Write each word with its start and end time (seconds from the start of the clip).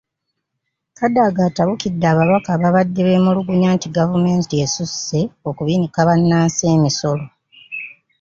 Kadaga 0.97 1.41
atabukidde 1.49 2.05
ababaka 2.13 2.49
ababadde 2.57 2.99
beemulugunya 3.07 3.69
nti 3.75 3.87
gavumenti 3.97 4.53
esusse 4.65 5.19
okubinika 5.49 5.99
bannansi 6.07 6.63
emisolo. 6.75 7.25